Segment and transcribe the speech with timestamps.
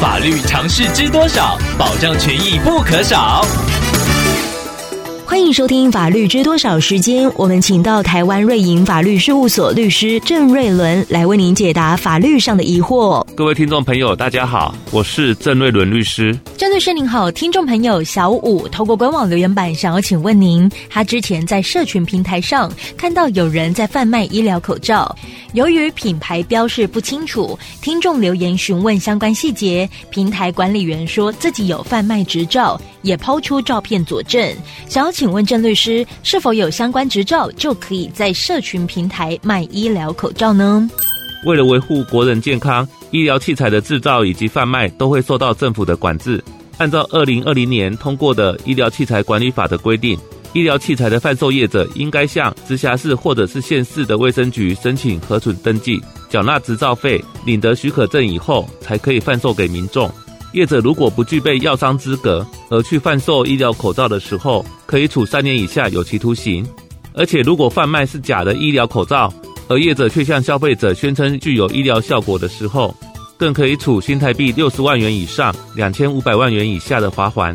[0.00, 1.58] 法律常识知多少？
[1.76, 3.44] 保障权益不可少。
[5.26, 13.22] 欢迎收听《法律知多少》时间，我们请到台湾瑞银法律事务所律师郑瑞伦来为您解答法律上的疑惑。
[13.34, 16.36] 各位听众朋友，大家好，我是郑瑞伦律师。
[16.56, 25.14] 郑律师您好，听众朋友小五透过官网留言板想要请问您，他之前在社群平台上看到有人在贩卖医疗口罩，
[25.58, 34.54] 由于品牌标示不清楚，听众留言询问相关细节，平台管理员说自己有贩卖执照，也抛出照片佐证，
[34.88, 35.10] 想要。
[35.10, 40.88] 请问郑律师，是否有相关执照就可以在社群平台卖医疗口罩呢？
[41.44, 46.40] 为了维护国人健康，医疗器材的制造以及贩卖都会受到政府的管制。
[46.76, 50.16] 按照二零二零年通过的《医疗器材管理法》的规定，
[50.54, 60.10] 医疗器材的贩售业者应该向直辖市或者是县市的卫生局申请核准登记，缴纳执照费，领得许可证以后，才可以贩售给民众。
[60.54, 66.66] 业者如果不具备药商资格而去贩售医疗口罩的时候，可以处三年以下有期徒刑。
[67.12, 69.32] 而且如果贩卖是假的医疗口罩，
[69.68, 72.96] 而业者却向消费者宣称具有医疗效果的时候，
[73.36, 77.54] 更可以处新台币六十万元以上两千五百万元以下的罚锾。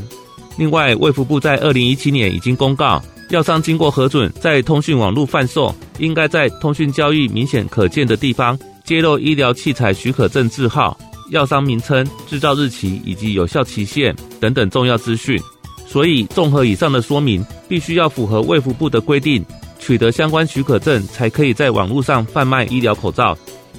[0.57, 10.97] 另外，卫福部在二零一七年已经公告，药商经过核准在通讯网络贩售，应该在通讯交易明显可见的地方揭露医疗器材许可证字号。
[11.31, 15.39] 药商名称、制造日期以及有效期限等等重要资讯，
[15.87, 19.43] 所以综合以上的说明，必须要符合卫福部的规定，
[19.79, 23.35] 取得相关许可证，才可以在网络上贩卖医疗口罩。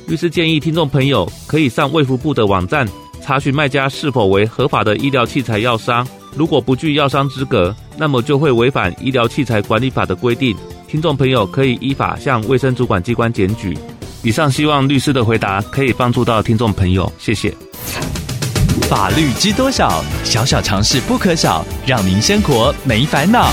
[0.07, 2.89] 律师建议听众朋友可以上卫福部的网站
[3.25, 10.55] 查询卖家是否为合法的医疗器材药商，如果不具药商资格，那么就会违反医疗器材管理法的规定，
[10.87, 13.79] 听众朋友可以依法向卫生主管机关检举。
[14.23, 17.51] 以上希望律师的回答可以帮助到听众朋友，谢谢。
[18.91, 20.05] 法律知多少？
[20.23, 23.51] 小小常识不可少，让您生活没烦恼。